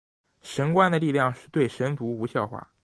[0.41, 2.71] 神官的力量对神族无效化。